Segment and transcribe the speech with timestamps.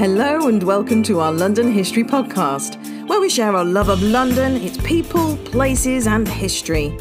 [0.00, 4.56] Hello and welcome to our London History Podcast, where we share our love of London,
[4.56, 6.96] its people, places, and history.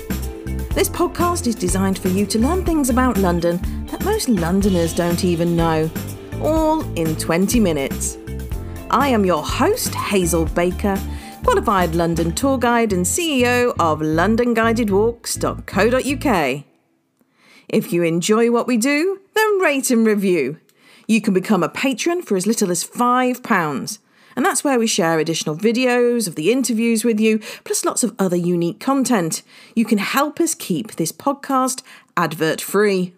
[0.76, 5.24] This podcast is designed for you to learn things about London that most Londoners don't
[5.24, 5.90] even know,
[6.42, 8.18] all in 20 minutes.
[8.92, 11.00] I am your host, Hazel Baker,
[11.46, 16.64] qualified London tour guide and CEO of LondonGuidedWalks.co.uk.
[17.70, 20.60] If you enjoy what we do, then rate and review.
[21.10, 24.00] You can become a patron for as little as £5.
[24.36, 28.14] And that's where we share additional videos of the interviews with you, plus lots of
[28.20, 29.42] other unique content.
[29.76, 31.82] You can help us keep this podcast
[32.16, 33.16] advert free.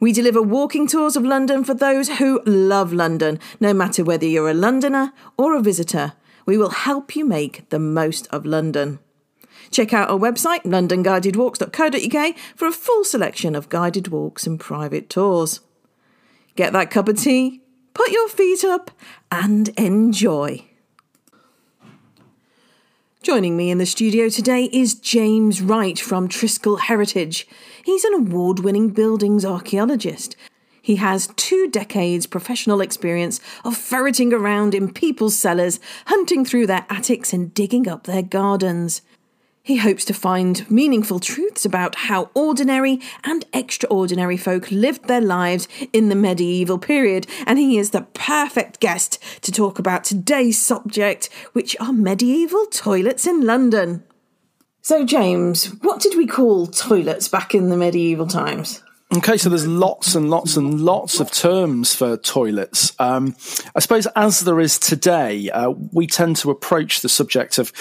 [0.00, 4.50] We deliver walking tours of London for those who love London, no matter whether you're
[4.50, 6.14] a Londoner or a visitor.
[6.44, 8.98] We will help you make the most of London.
[9.70, 15.60] Check out our website, londonguidedwalks.co.uk, for a full selection of guided walks and private tours.
[16.60, 17.62] Get that cup of tea,
[17.94, 18.90] put your feet up,
[19.32, 20.66] and enjoy.
[23.22, 27.48] Joining me in the studio today is James Wright from Triskele Heritage.
[27.82, 30.36] He's an award winning buildings archaeologist.
[30.82, 36.84] He has two decades professional experience of ferreting around in people's cellars, hunting through their
[36.90, 39.00] attics, and digging up their gardens.
[39.62, 45.68] He hopes to find meaningful truths about how ordinary and extraordinary folk lived their lives
[45.92, 51.28] in the medieval period, and he is the perfect guest to talk about today's subject,
[51.52, 54.02] which are medieval toilets in London.
[54.80, 58.82] So, James, what did we call toilets back in the medieval times?
[59.12, 62.92] Okay, so there's lots and lots and lots of terms for toilets.
[63.00, 63.34] Um,
[63.74, 67.72] I suppose as there is today, uh, we tend to approach the subject of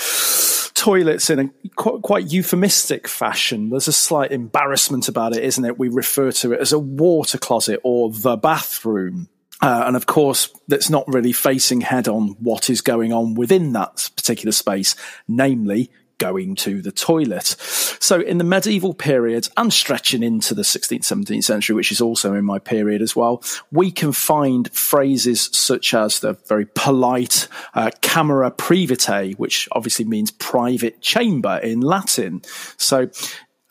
[0.73, 3.69] toilets in a quite, quite, euphemistic fashion.
[3.69, 5.77] There's a slight embarrassment about it, isn't it?
[5.77, 9.29] We refer to it as a water closet or the bathroom.
[9.61, 13.73] Uh, and of course, that's not really facing head on what is going on within
[13.73, 14.95] that particular space,
[15.27, 17.55] namely going to the toilet.
[17.99, 22.35] So in the medieval period and stretching into the 16th, 17th century, which is also
[22.35, 27.89] in my period as well, we can find phrases such as the very polite uh,
[28.01, 32.41] camera private, which obviously means private chamber in Latin.
[32.77, 33.09] So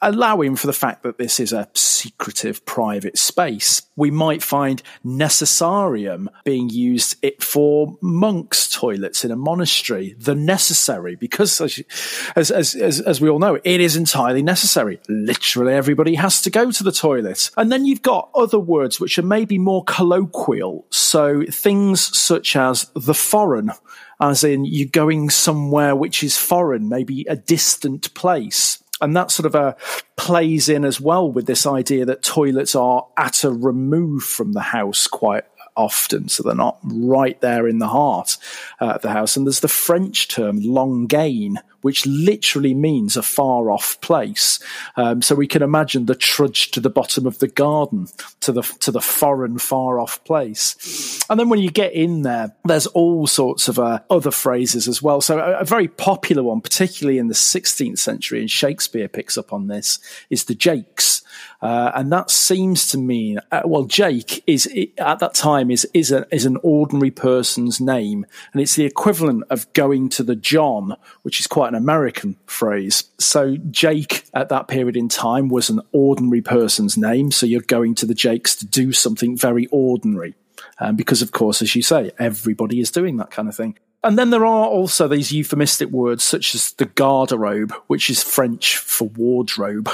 [0.01, 3.83] allowing for the fact that this is a secretive private space.
[3.97, 11.17] We might find necessarium being used it for monks' toilets in a monastery, the necessary,
[11.17, 15.01] because as, as, as, as, we all know, it is entirely necessary.
[15.09, 17.51] Literally everybody has to go to the toilet.
[17.57, 20.87] And then you've got other words which are maybe more colloquial.
[20.91, 23.73] So things such as the foreign,
[24.21, 29.47] as in you're going somewhere which is foreign, maybe a distant place and that sort
[29.47, 29.75] of uh,
[30.17, 34.61] plays in as well with this idea that toilets are at a remove from the
[34.61, 35.45] house quite
[35.77, 38.37] often, so they're not right there in the heart
[38.81, 39.37] uh, of the house.
[39.37, 44.59] And there's the French term longaine, which literally means a far off place.
[44.97, 48.09] Um, so we can imagine the trudge to the bottom of the garden,
[48.41, 51.25] to the to the foreign far off place.
[51.31, 55.03] And then when you get in there, there's all sorts of uh, other phrases as
[55.03, 55.21] well.
[55.21, 59.53] So a, a, very popular one, particularly in the 16th century, and Shakespeare picks up
[59.53, 59.99] on this,
[60.31, 61.23] is the jakes.
[61.61, 64.69] Uh, and that seems to mean, uh, well, Jake is
[64.99, 69.45] at that time is is a, is an ordinary person's name, and it's the equivalent
[69.51, 73.05] of going to the John, which is quite an American phrase.
[73.19, 77.31] So Jake at that period in time was an ordinary person's name.
[77.31, 80.35] So you're going to the Jakes to do something very ordinary.
[80.81, 83.79] Um, because of course, as you say, everybody is doing that kind of thing.
[84.05, 88.77] And then there are also these euphemistic words such as the garderobe, which is French
[88.77, 89.91] for wardrobe.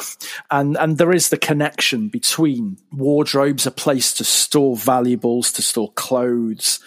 [0.50, 5.90] And, and there is the connection between wardrobes, a place to store valuables, to store
[5.92, 6.80] clothes,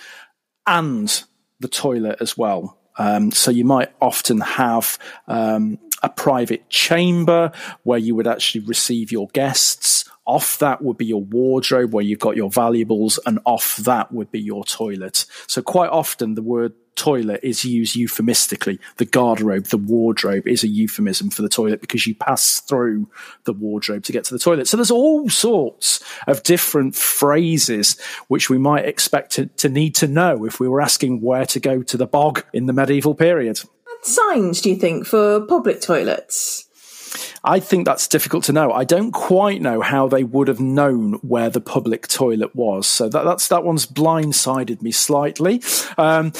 [0.68, 1.24] and
[1.60, 2.78] the toilet as well.
[3.00, 4.98] Um, so you might often have
[5.28, 7.52] um, a private chamber
[7.84, 10.06] where you would actually receive your guests.
[10.26, 14.30] Off that would be your wardrobe where you've got your valuables, and off that would
[14.32, 15.26] be your toilet.
[15.48, 18.80] So quite often the word toilet is used euphemistically.
[18.98, 23.10] The garderobe, the wardrobe is a euphemism for the toilet because you pass through
[23.46, 24.68] the wardrobe to get to the toilet.
[24.68, 30.08] So there's all sorts of different phrases which we might expect to, to need to
[30.08, 33.62] know if we were asking where to go to the bog in the medieval period.
[34.04, 36.67] Signs, do you think, for public toilets?
[37.44, 38.72] I think that's difficult to know.
[38.72, 42.88] I don't quite know how they would have known where the public toilet was.
[42.88, 45.62] So that, that's, that one's blindsided me slightly.
[45.98, 46.34] Um,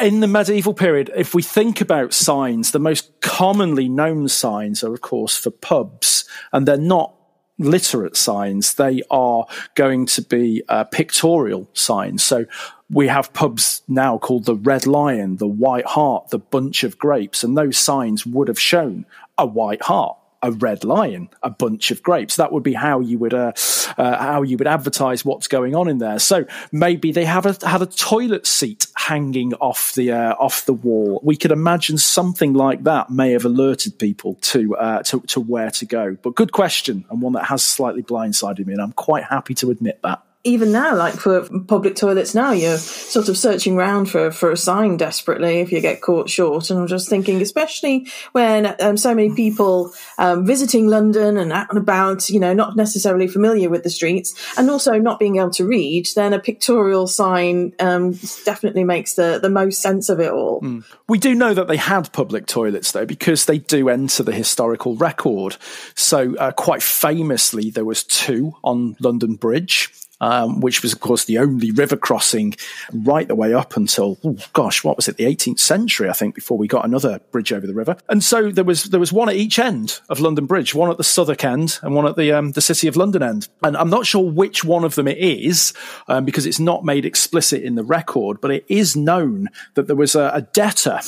[0.00, 4.92] in the medieval period, if we think about signs, the most commonly known signs are,
[4.92, 7.14] of course, for pubs, and they're not
[7.58, 8.74] literate signs.
[8.74, 12.22] They are going to be uh, pictorial signs.
[12.22, 12.46] So
[12.90, 17.44] we have pubs now called the Red Lion, the White Hart, the Bunch of Grapes,
[17.44, 19.06] and those signs would have shown
[19.38, 22.36] a white hart a red lion, a bunch of grapes.
[22.36, 23.52] That would be how you would uh,
[23.96, 26.18] uh, how you would advertise what's going on in there.
[26.18, 30.72] So maybe they have a had a toilet seat hanging off the uh, off the
[30.72, 31.20] wall.
[31.22, 35.70] We could imagine something like that may have alerted people to uh, to to where
[35.72, 36.16] to go.
[36.22, 39.70] But good question and one that has slightly blindsided me, and I'm quite happy to
[39.70, 44.30] admit that even now, like for public toilets now, you're sort of searching around for,
[44.30, 46.68] for a sign desperately if you get caught short.
[46.68, 51.70] And I'm just thinking, especially when um, so many people um, visiting London and out
[51.70, 55.50] and about, you know, not necessarily familiar with the streets and also not being able
[55.50, 58.12] to read, then a pictorial sign um,
[58.44, 60.60] definitely makes the, the most sense of it all.
[60.60, 60.84] Mm.
[61.08, 64.94] We do know that they had public toilets though, because they do enter the historical
[64.96, 65.56] record.
[65.94, 69.90] So uh, quite famously, there was two on London Bridge
[70.20, 72.54] um, which was, of course, the only river crossing
[72.92, 76.34] right the way up until, oh, gosh, what was it, the 18th century, I think,
[76.34, 77.96] before we got another bridge over the river.
[78.08, 80.96] And so there was there was one at each end of London Bridge, one at
[80.96, 83.48] the Southwark end and one at the um, the City of London end.
[83.62, 85.72] And I'm not sure which one of them it is
[86.08, 89.96] um, because it's not made explicit in the record, but it is known that there
[89.96, 91.00] was a, a debtor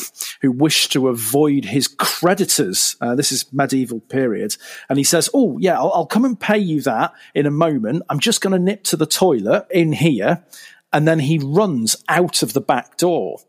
[0.43, 2.97] who wished to avoid his creditors.
[3.00, 4.56] Uh, this is medieval period,
[4.88, 8.03] and he says, "Oh yeah, I'll, I'll come and pay you that in a moment.
[8.08, 10.44] I'm just going to nip to the toilet in here,
[10.93, 13.40] and then he runs out of the back door.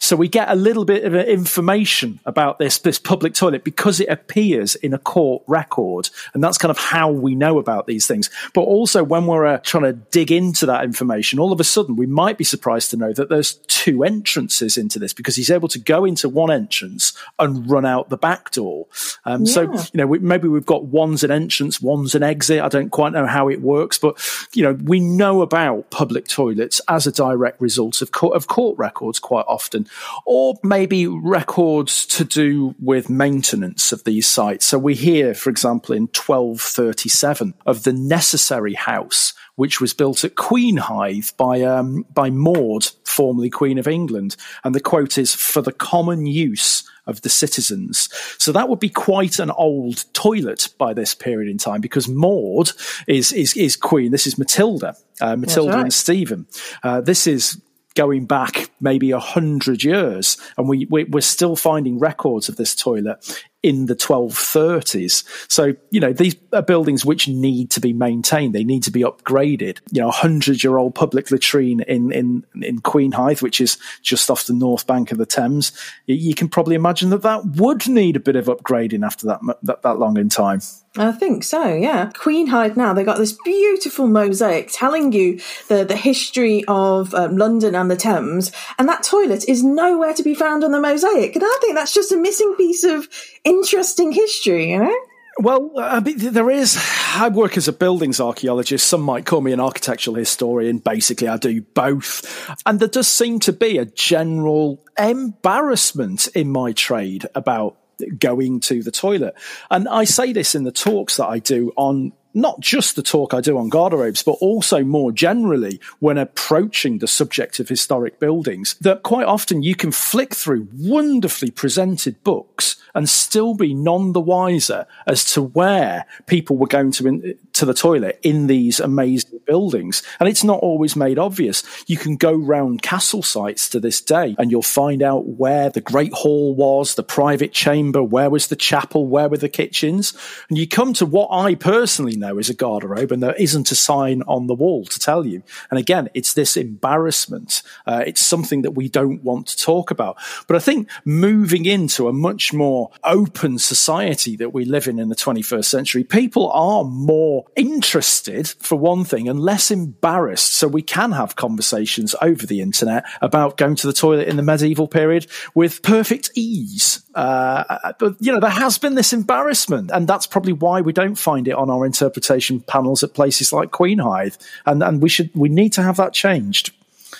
[0.00, 4.08] So we get a little bit of information about this, this public toilet because it
[4.08, 6.10] appears in a court record.
[6.34, 8.30] And that's kind of how we know about these things.
[8.54, 11.96] But also when we're uh, trying to dig into that information, all of a sudden
[11.96, 15.68] we might be surprised to know that there's two entrances into this because he's able
[15.68, 18.86] to go into one entrance and run out the back door.
[19.24, 19.52] Um, yeah.
[19.52, 22.60] So, you know, we, maybe we've got one's an entrance, one's an exit.
[22.60, 24.18] I don't quite know how it works, but,
[24.54, 28.78] you know, we know about public toilets as a direct result of court, of court
[28.78, 29.87] records quite often
[30.26, 34.66] or maybe records to do with maintenance of these sites.
[34.66, 40.36] So we hear, for example, in 1237 of the necessary house, which was built at
[40.36, 45.72] Queenhithe by um, by Maud, formerly Queen of England, and the quote is for the
[45.72, 48.08] common use of the citizens.
[48.38, 52.70] So that would be quite an old toilet by this period in time because Maud
[53.08, 54.12] is is, is Queen.
[54.12, 55.82] This is Matilda, uh, Matilda right.
[55.82, 56.46] and Stephen.
[56.84, 57.60] Uh, this is
[57.94, 62.74] going back maybe a hundred years, and we, we are still finding records of this
[62.74, 65.24] toilet in the 1230s.
[65.50, 68.54] So, you know, these are buildings which need to be maintained.
[68.54, 69.78] They need to be upgraded.
[69.90, 74.30] You know, a hundred year old public latrine in, in, in Queenhithe, which is just
[74.30, 75.72] off the north bank of the Thames.
[76.06, 79.82] You can probably imagine that that would need a bit of upgrading after that, that,
[79.82, 80.60] that long in time.
[81.00, 82.10] I think so, yeah.
[82.14, 87.74] Queenhithe now, they got this beautiful mosaic telling you the, the history of um, London
[87.74, 91.34] and the Thames, and that toilet is nowhere to be found on the mosaic.
[91.34, 93.08] And I think that's just a missing piece of
[93.44, 94.96] interesting history, you know?
[95.40, 96.76] Well, uh, there is.
[97.14, 98.88] I work as a buildings archaeologist.
[98.88, 100.78] Some might call me an architectural historian.
[100.78, 102.56] Basically, I do both.
[102.66, 107.76] And there does seem to be a general embarrassment in my trade about
[108.18, 109.34] going to the toilet.
[109.70, 113.34] And I say this in the talks that I do on not just the talk
[113.34, 118.76] I do on garderobes, but also more generally when approaching the subject of historic buildings,
[118.80, 124.20] that quite often you can flick through wonderfully presented books and still be none the
[124.20, 130.02] wiser as to where people were going to to the toilet in these amazing buildings.
[130.20, 131.64] And it's not always made obvious.
[131.88, 135.80] You can go round castle sites to this day and you'll find out where the
[135.80, 140.14] great hall was, the private chamber, where was the chapel, where were the kitchens.
[140.48, 143.74] And you come to what I personally know is a garderobe and there isn't a
[143.74, 145.42] sign on the wall to tell you.
[145.70, 147.62] And again, it's this embarrassment.
[147.86, 150.16] Uh, it's something that we don't want to talk about.
[150.46, 155.08] But I think moving into a much more open society that we live in in
[155.08, 160.54] the 21st century, people are more interested, for one thing, and less embarrassed.
[160.54, 164.42] So we can have conversations over the internet about going to the toilet in the
[164.42, 167.02] medieval period with perfect ease.
[167.14, 171.16] Uh, but, you know, there has been this embarrassment, and that's probably why we don't
[171.16, 174.38] find it on our interpretation panels at places like Queenhithe.
[174.66, 176.72] And, and we should, we need to have that changed.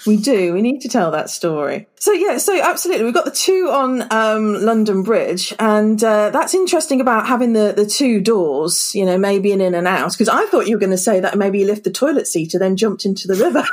[0.06, 0.52] We do.
[0.52, 1.86] We need to tell that story.
[2.00, 6.54] So yeah, so absolutely, we've got the two on um, London Bridge, and uh, that's
[6.54, 8.94] interesting about having the the two doors.
[8.94, 10.12] You know, maybe an in and out.
[10.12, 12.54] Because I thought you were going to say that maybe you lift the toilet seat
[12.54, 13.64] and then jumped into the river.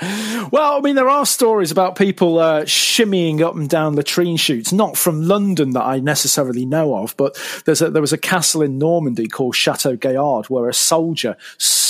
[0.52, 4.72] well, I mean, there are stories about people uh, shimmying up and down latrine chutes,
[4.72, 8.62] not from London that I necessarily know of, but there's a, there was a castle
[8.62, 11.36] in Normandy called Chateau Gaillard where a soldier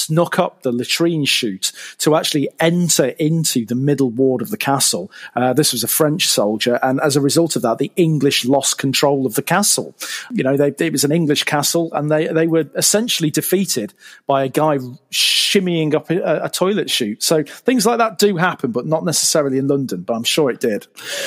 [0.06, 5.10] snuck up the latrine chute to actually enter into the middle ward of the castle.
[5.34, 8.78] Uh, this was a French soldier, and as a result of that, the English lost
[8.78, 9.94] control of the castle.
[10.30, 13.94] You know, they, it was an English castle, and they they were essentially defeated
[14.26, 14.78] by a guy
[15.10, 17.22] shimmying up a, a toilet chute.
[17.22, 20.02] So things like that do happen, but not necessarily in London.
[20.02, 20.86] But I'm sure it did.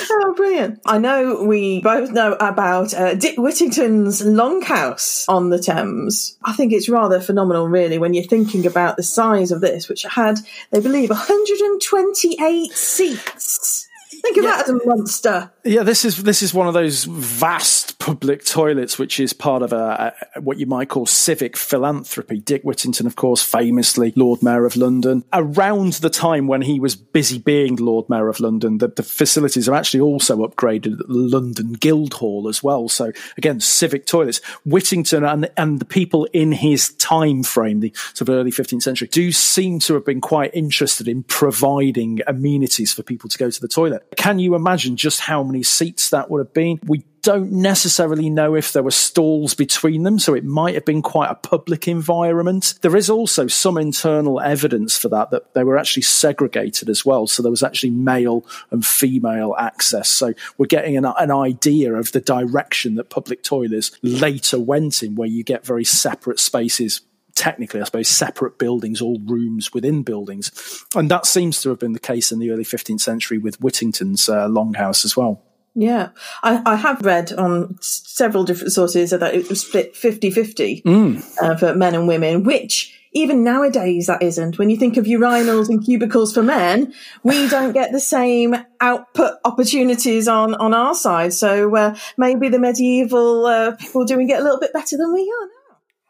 [0.10, 0.80] Oh, brilliant!
[0.86, 6.38] I know we both know about uh, Dick Whittington's Longhouse on the Thames.
[6.44, 10.04] I think it's rather phenomenal, really, when you're thinking about the size of this, which
[10.04, 10.40] had,
[10.72, 13.89] they believe, 128 seats.
[14.22, 14.52] Think of yeah.
[14.52, 15.52] that as a monster.
[15.64, 19.74] Yeah, this is this is one of those vast public toilets, which is part of
[19.74, 22.40] a, a, what you might call civic philanthropy.
[22.40, 25.24] Dick Whittington, of course, famously Lord Mayor of London.
[25.34, 29.70] Around the time when he was busy being Lord Mayor of London, the, the facilities
[29.70, 32.90] are actually also upgraded at the London Guildhall as well.
[32.90, 34.42] So again, civic toilets.
[34.66, 39.08] Whittington and and the people in his time frame, the sort of early 15th century,
[39.08, 43.62] do seem to have been quite interested in providing amenities for people to go to
[43.62, 44.09] the toilet.
[44.16, 46.80] Can you imagine just how many seats that would have been?
[46.86, 51.02] We don't necessarily know if there were stalls between them, so it might have been
[51.02, 52.76] quite a public environment.
[52.82, 57.28] There is also some internal evidence for that, that they were actually segregated as well.
[57.28, 60.10] So there was actually male and female access.
[60.10, 65.16] So we're getting an, an idea of the direction that public toilets later went in,
[65.16, 67.02] where you get very separate spaces
[67.40, 70.52] technically, I suppose, separate buildings, all rooms within buildings.
[70.94, 74.28] And that seems to have been the case in the early 15th century with Whittington's
[74.28, 75.42] uh, longhouse as well.
[75.74, 76.10] Yeah,
[76.44, 81.38] I, I, have read on several different sources that it was split 50 50 mm.
[81.42, 84.58] uh, for men and women, which even nowadays that isn't.
[84.58, 86.94] When you think of urinals and cubicles for men,
[87.24, 91.34] we don't get the same output opportunities on, on our side.
[91.34, 95.22] So uh, maybe the medieval uh, people doing it a little bit better than we
[95.22, 95.59] are now.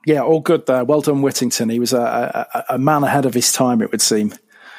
[0.09, 0.83] Yeah, all good there.
[0.83, 1.69] Well done, Whittington.
[1.69, 4.33] He was a, a, a man ahead of his time, it would seem.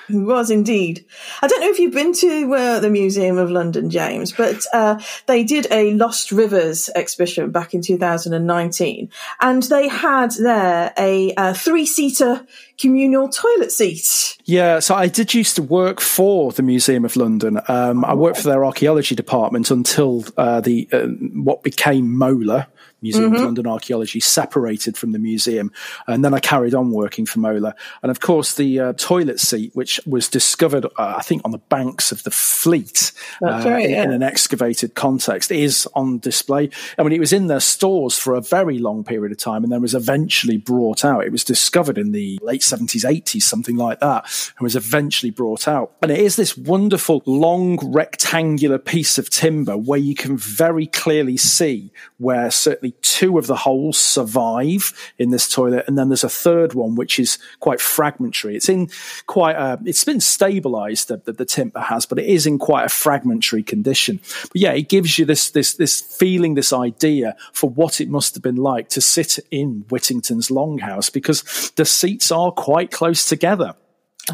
[0.09, 1.05] He was indeed.
[1.41, 5.01] I don't know if you've been to uh, the Museum of London, James, but uh,
[5.27, 9.09] they did a Lost Rivers exhibition back in 2019,
[9.41, 12.45] and they had there a, a three-seater
[12.77, 14.37] communal toilet seat.
[14.47, 17.61] Yeah, so I did used to work for the Museum of London.
[17.69, 22.67] Um, I worked for their archaeology department until uh, the uh, what became MOLA,
[23.03, 23.37] Museum mm-hmm.
[23.37, 25.73] of London Archaeology, separated from the museum.
[26.07, 27.75] And then I carried on working for MOLA.
[28.03, 31.59] And of course, the uh, toilet seat, which was discovered, uh, I think, on the
[31.59, 34.05] banks of the Fleet uh, right, yeah.
[34.05, 36.71] in an excavated context, is on display.
[36.99, 39.73] I mean, it was in their stores for a very long period of time and
[39.73, 41.25] then was eventually brought out.
[41.25, 44.25] It was discovered in the late 70s, 80s, something like that,
[44.59, 45.93] and was eventually brought out.
[46.03, 51.37] And it is this wonderful, long, rectangular piece of timber where you can very clearly
[51.37, 56.29] see where certainly two of the holes survive in this toilet, and then there's a
[56.29, 58.57] third one which is quite fragmentary.
[58.57, 58.91] It's in
[59.27, 62.87] quite a, it's been stabilized that the, the, timber has, but it is in quite
[62.87, 64.21] a fragmentary condition.
[64.43, 68.35] But yeah, it gives you this this this feeling, this idea for what it must
[68.35, 73.75] have been like to sit in Whittington's longhouse because the seats are quite close together.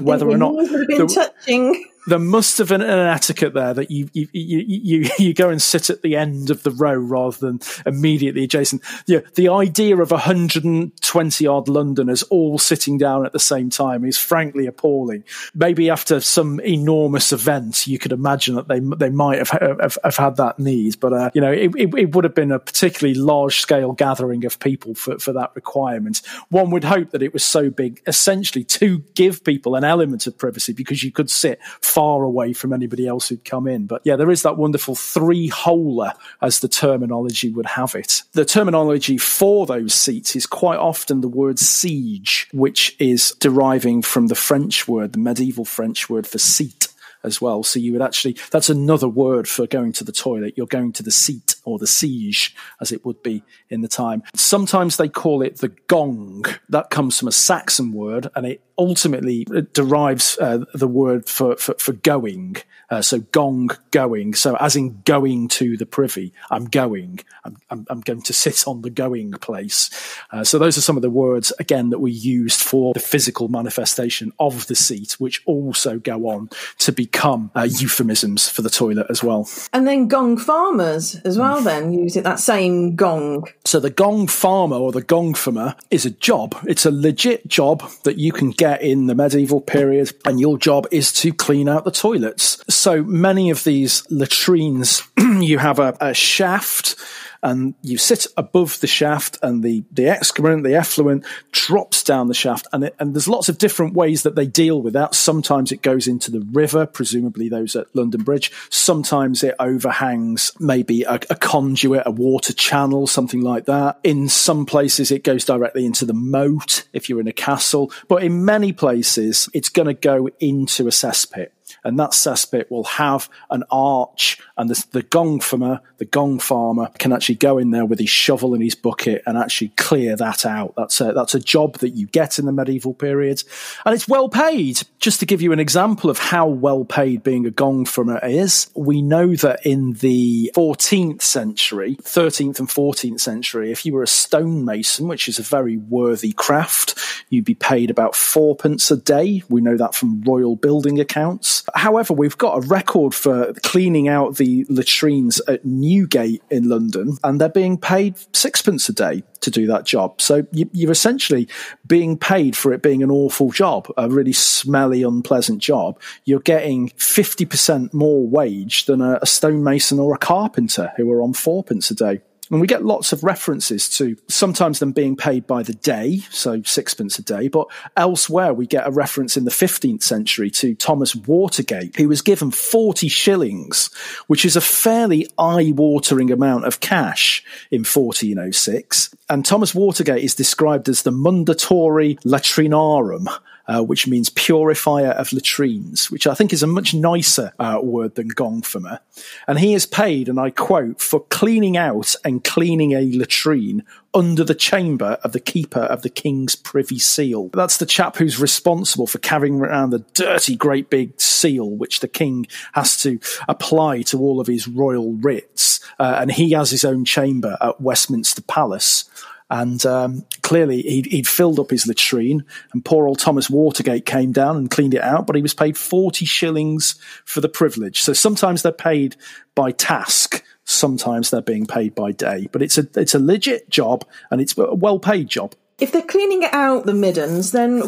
[0.01, 4.29] Whether or not the, touching there must have been an etiquette there that you, you
[4.33, 8.45] you, you you go and sit at the end of the row rather than immediately
[8.45, 8.83] adjacent.
[9.07, 14.17] Yeah, the idea of 120 odd Londoners all sitting down at the same time is
[14.19, 15.25] frankly appalling.
[15.55, 20.17] Maybe after some enormous event, you could imagine that they they might have have, have
[20.17, 23.19] had that need, but uh, you know it, it, it would have been a particularly
[23.19, 26.23] large scale gathering of people for for that requirement.
[26.51, 30.39] One would hope that it was so big, essentially to give people an element of
[30.39, 31.61] privacy because you could sit
[31.97, 33.87] far away from anybody else who'd come in.
[33.87, 36.13] But yeah, there is that wonderful three holer,
[36.43, 38.23] as the terminology would have it.
[38.33, 44.27] The terminology for those seats is quite often the word siege, which is deriving from
[44.27, 46.89] the French word, the medieval French word for seat
[47.25, 47.63] as well.
[47.63, 50.53] So you would actually, that's another word for going to the toilet.
[50.55, 54.23] You're going to the seat or the siege, as it would be in the time.
[54.35, 56.47] Sometimes they call it the gong.
[56.71, 61.75] That comes from a Saxon word, and it ultimately derives uh, the word for, for,
[61.79, 62.57] for going.
[62.89, 64.35] Uh, so gong going.
[64.35, 67.21] So as in going to the privy, I'm going.
[67.45, 69.91] I'm, I'm, I'm going to sit on the going place.
[70.31, 73.49] Uh, so those are some of the words again that we used for the physical
[73.49, 79.07] manifestation of the seat, which also go on to become uh, euphemisms for the toilet
[79.11, 79.49] as well.
[79.73, 81.56] And then gong farmers as well.
[81.61, 83.49] Then use it that same gong.
[83.65, 86.57] So the gong farmer or the gong farmer is a job.
[86.67, 90.87] It's a legit job that you can get in the medieval period, and your job
[90.91, 92.63] is to clean out the toilets.
[92.73, 96.97] So many of these latrines, you have a, a shaft
[97.43, 102.35] and you sit above the shaft and the, the excrement, the effluent drops down the
[102.35, 102.67] shaft.
[102.73, 105.15] And, it, and there's lots of different ways that they deal with that.
[105.15, 108.53] Sometimes it goes into the river, presumably those at London Bridge.
[108.71, 113.99] Sometimes it overhangs maybe a, a conduit, a water channel, something like that.
[114.05, 117.93] In some places, it goes directly into the moat if you're in a castle.
[118.09, 121.51] But in many places, it's going to go into a cesspit
[121.87, 126.91] and that cesspit will have an arch, and the, the gong farmer, the gong farmer,
[126.99, 130.45] can actually go in there with his shovel and his bucket and actually clear that
[130.45, 130.75] out.
[130.77, 133.45] That's a that's a job that you get in the medieval period,
[133.85, 134.83] and it's well paid.
[134.99, 138.69] Just to give you an example of how well paid being a gong farmer is,
[138.75, 144.09] we know that in the 14th century, 13th and 14th century, if you were a
[144.09, 149.45] stonemason, which is a very worthy craft, you'd be paid about fourpence a day.
[149.49, 151.63] We know that from royal building accounts.
[151.77, 157.41] However, we've got a record for cleaning out the latrines at Newgate in London, and
[157.41, 160.21] they're being paid sixpence a day to do that job.
[160.21, 161.49] So you, are essentially
[161.87, 166.01] being paid for it being an awful job, a really smelly, unpleasant job.
[166.25, 171.35] You're getting 50% more wage than a, a stonemason or a carpenter who are on
[171.35, 172.21] fourpence a day.
[172.51, 176.63] And we get lots of references to sometimes them being paid by the day, so
[176.63, 181.15] sixpence a day, but elsewhere we get a reference in the 15th century to Thomas
[181.15, 183.91] Watergate, who was given 40 shillings,
[184.29, 189.15] which is a fairly eye watering amount of cash in 1406.
[189.29, 193.27] And Thomas Watergate is described as the mundatori latrinarum,
[193.69, 198.15] uh, which means purifier of latrines, which I think is a much nicer uh, word
[198.15, 199.01] than gong farmer.
[199.47, 203.83] And he is paid, and I quote, for cleaning out and cleaning a latrine
[204.15, 207.51] under the chamber of the keeper of the king's privy seal.
[207.53, 212.09] That's the chap who's responsible for carrying around the dirty, great big seal, which the
[212.09, 215.81] king has to apply to all of his royal writs.
[215.99, 219.05] Uh, and he has his own chamber at Westminster Palace.
[219.49, 224.33] And um, clearly, he'd, he'd, filled up his latrine, and poor old Thomas Watergate came
[224.33, 228.01] down and cleaned it out, but he was paid 40 shillings for the privilege.
[228.01, 229.15] So sometimes they're paid
[229.55, 232.49] by task, sometimes they're being paid by day.
[232.51, 235.55] But it's a, it's a legit job, and it's a well paid job.
[235.79, 237.81] If they're cleaning it out the middens, then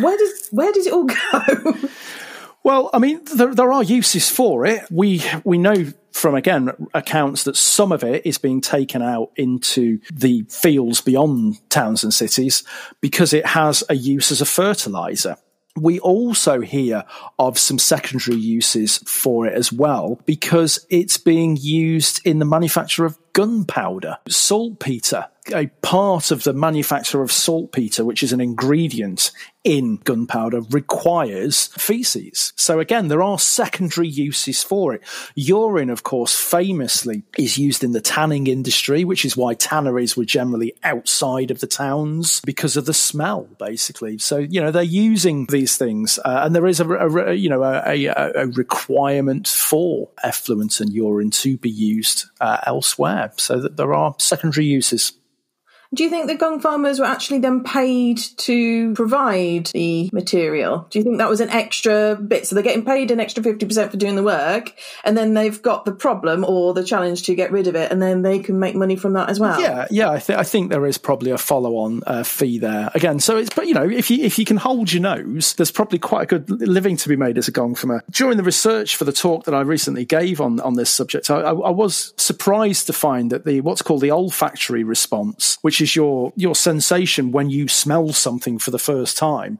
[0.00, 1.74] where does where does it all go?
[2.64, 4.84] Well, I mean, there, there are uses for it.
[4.90, 9.98] We we know from again accounts that some of it is being taken out into
[10.10, 12.64] the fields beyond towns and cities
[13.02, 15.36] because it has a use as a fertilizer.
[15.76, 17.04] We also hear
[17.38, 23.04] of some secondary uses for it as well because it's being used in the manufacture
[23.04, 29.30] of gunpowder, saltpeter, a part of the manufacture of saltpeter, which is an ingredient
[29.62, 32.52] in gunpowder, requires feces.
[32.56, 35.02] So again, there are secondary uses for it.
[35.34, 40.24] Urine, of course, famously is used in the tanning industry, which is why tanneries were
[40.24, 44.18] generally outside of the towns because of the smell, basically.
[44.18, 47.62] So, you know, they're using these things, uh, and there is a, a you know,
[47.62, 53.23] a, a, requirement for effluent and urine to be used uh, elsewhere.
[53.36, 55.12] So that there are secondary uses.
[55.94, 60.86] Do you think the gong farmers were actually then paid to provide the material?
[60.90, 62.46] Do you think that was an extra bit?
[62.46, 65.84] So they're getting paid an extra 50% for doing the work, and then they've got
[65.84, 68.74] the problem or the challenge to get rid of it, and then they can make
[68.74, 69.60] money from that as well?
[69.60, 70.10] Yeah, yeah.
[70.10, 72.90] I, th- I think there is probably a follow on uh, fee there.
[72.94, 75.70] Again, so it's, but you know, if you, if you can hold your nose, there's
[75.70, 78.02] probably quite a good living to be made as a gong farmer.
[78.10, 81.36] During the research for the talk that I recently gave on, on this subject, I,
[81.36, 85.94] I, I was surprised to find that the what's called the olfactory response, which is
[85.94, 89.58] your your sensation when you smell something for the first time.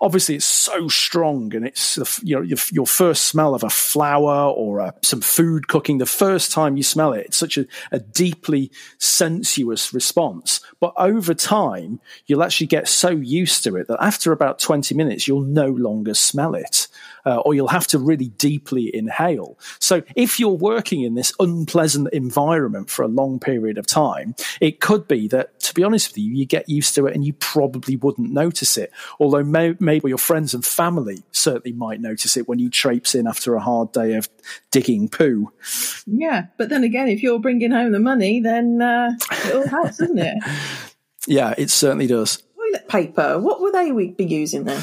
[0.00, 4.50] Obviously, it's so strong, and it's you know your, your first smell of a flower
[4.50, 5.98] or a, some food cooking.
[5.98, 10.60] The first time you smell it, it's such a, a deeply sensuous response.
[10.80, 15.28] But over time, you'll actually get so used to it that after about twenty minutes,
[15.28, 16.88] you'll no longer smell it.
[17.26, 19.58] Uh, or you'll have to really deeply inhale.
[19.80, 24.80] So if you're working in this unpleasant environment for a long period of time, it
[24.80, 27.32] could be that, to be honest with you, you get used to it and you
[27.34, 28.92] probably wouldn't notice it.
[29.18, 33.26] Although may- maybe your friends and family certainly might notice it when you traipse in
[33.26, 34.28] after a hard day of
[34.70, 35.52] digging poo.
[36.06, 39.98] Yeah, but then again, if you're bringing home the money, then uh, it all helps,
[39.98, 40.38] doesn't it?
[41.28, 42.40] Yeah, it certainly does.
[42.54, 43.40] Toilet paper.
[43.40, 44.80] What would they we be using then?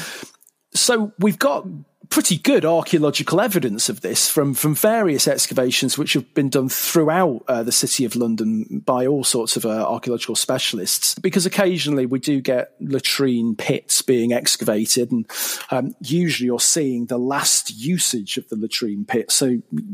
[0.74, 1.66] So we've got
[2.14, 7.42] pretty good archaeological evidence of this from, from various excavations which have been done throughout
[7.48, 11.16] uh, the city of London by all sorts of uh, archaeological specialists.
[11.16, 15.28] Because occasionally we do get latrine pits being excavated, and
[15.72, 19.32] um, usually you're seeing the last usage of the latrine pit.
[19.32, 19.46] So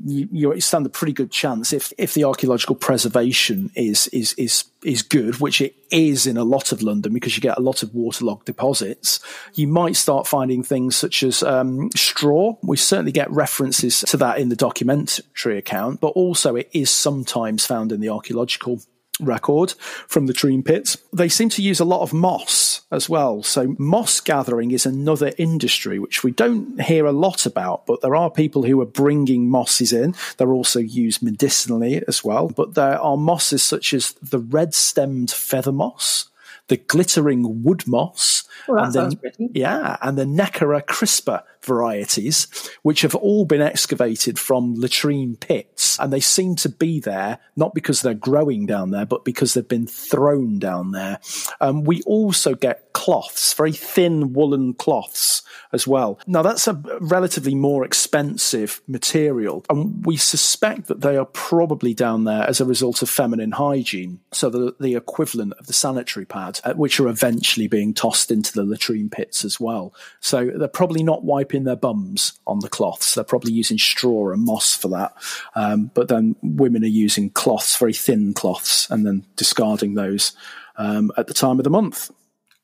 [0.04, 4.64] you, you stand a pretty good chance if if the archaeological preservation is is is
[4.84, 7.82] is good, which it is in a lot of London because you get a lot
[7.82, 9.20] of waterlogged deposits,
[9.54, 12.56] you might start finding things such as um, straw.
[12.62, 17.66] We certainly get references to that in the documentary account, but also it is sometimes
[17.66, 18.80] found in the archaeological
[19.20, 19.72] record
[20.06, 20.96] from the Dream Pits.
[21.12, 23.42] They seem to use a lot of moss as well.
[23.42, 28.16] So, moss gathering is another industry which we don't hear a lot about, but there
[28.16, 30.14] are people who are bringing mosses in.
[30.36, 32.48] They're also used medicinally as well.
[32.48, 36.26] But there are mosses such as the red stemmed feather moss,
[36.68, 39.50] the glittering wood moss, Well, that and sounds then, pretty.
[39.58, 42.46] yeah, and the Neckera crispa varieties,
[42.82, 47.74] which have all been excavated from latrine pits, and they seem to be there not
[47.74, 51.20] because they're growing down there, but because they've been thrown down there.
[51.60, 55.42] Um, we also get cloths, very thin woolen cloths
[55.72, 56.18] as well.
[56.26, 62.24] Now that's a relatively more expensive material, and we suspect that they are probably down
[62.24, 66.60] there as a result of feminine hygiene, so the, the equivalent of the sanitary pad,
[66.64, 69.94] uh, which are eventually being tossed into the latrine pits as well.
[70.20, 73.14] So they're probably not wiping their bums on the cloths.
[73.14, 75.14] They're probably using straw and moss for that.
[75.54, 80.32] Um, but then women are using cloths, very thin cloths, and then discarding those
[80.76, 82.10] um, at the time of the month.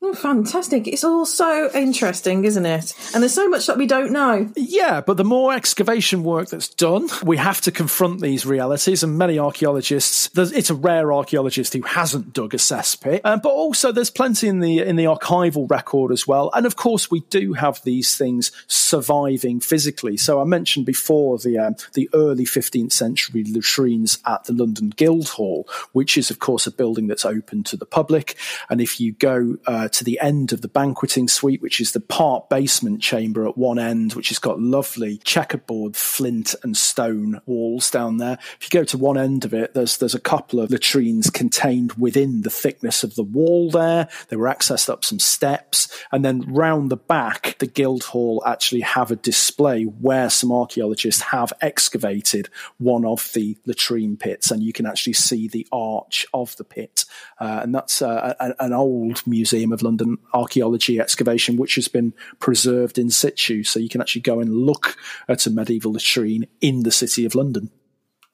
[0.08, 0.86] Oh, fantastic.
[0.86, 2.94] It's all so interesting, isn't it?
[3.12, 4.48] And there's so much that we don't know.
[4.54, 9.02] Yeah, but the more excavation work that's done, we have to confront these realities.
[9.02, 13.20] And many archaeologists, it's a rare archaeologist who hasn't dug a cesspit.
[13.24, 16.52] Um, but also, there's plenty in the in the archival record as well.
[16.54, 20.16] And of course, we do have these things surviving physically.
[20.16, 25.68] So I mentioned before the um, the early 15th century latrines at the London Guildhall,
[25.90, 28.36] which is of course a building that's open to the public.
[28.70, 32.00] And if you go uh, to the end of the banqueting suite, which is the
[32.00, 37.90] part basement chamber at one end, which has got lovely checkerboard flint and stone walls
[37.90, 38.38] down there.
[38.60, 41.94] If you go to one end of it, there's there's a couple of latrines contained
[41.94, 44.08] within the thickness of the wall there.
[44.28, 49.10] They were accessed up some steps, and then round the back, the Guildhall actually have
[49.10, 54.84] a display where some archaeologists have excavated one of the latrine pits, and you can
[54.84, 57.06] actually see the arch of the pit,
[57.40, 62.98] uh, and that's uh, an old museum of London archaeology excavation which has been preserved
[62.98, 64.96] in situ, so you can actually go and look
[65.28, 67.70] at a medieval latrine in the city of London.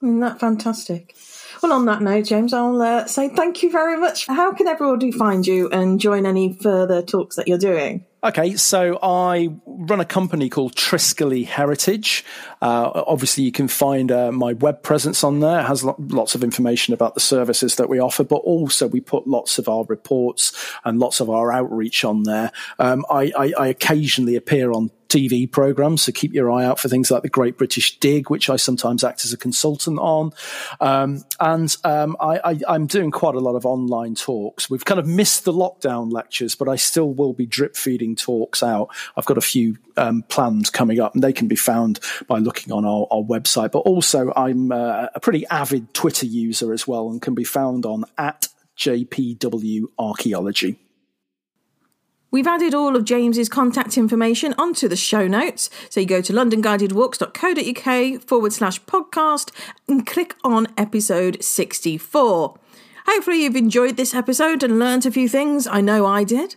[0.03, 1.15] Isn't that fantastic?
[1.63, 4.27] Well, on that note, James, I'll uh, say thank you very much.
[4.27, 8.05] How can everybody find you and join any further talks that you're doing?
[8.25, 12.25] Okay, so I run a company called Triskele Heritage.
[12.61, 15.59] Uh, obviously, you can find uh, my web presence on there.
[15.59, 19.01] It has lo- lots of information about the services that we offer, but also we
[19.01, 20.53] put lots of our reports
[20.85, 22.53] and lots of our outreach on there.
[22.79, 26.89] Um, I, I, I occasionally appear on TV programs, so keep your eye out for
[26.89, 30.33] things like the Great British Dig, which I sometimes act as a consultant on.
[30.81, 34.71] Um, and um, I, I'm doing quite a lot of online talks.
[34.71, 38.63] We've kind of missed the lockdown lectures, but I still will be drip feeding talks
[38.63, 38.89] out.
[39.17, 40.25] I've got a few um,
[40.73, 43.73] coming up, and they can be found by looking on our, our website.
[43.73, 47.87] But also, I'm uh, a pretty avid Twitter user as well, and can be found
[47.87, 48.49] on at
[48.79, 50.79] JPW Archaeology.
[52.33, 55.69] We've added all of James's contact information onto the show notes.
[55.91, 59.51] So you go to londonguidedwalks.co.uk forward slash podcast
[59.87, 62.59] and click on episode 64.
[63.07, 65.67] Hopefully, you've enjoyed this episode and learnt a few things.
[65.67, 66.57] I know I did.